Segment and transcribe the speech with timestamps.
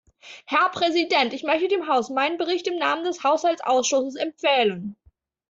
[0.45, 4.95] Herr Präsident, ich möchte dem Haus meinen Bericht im Namen des Haushaltsausschusses empfehlen.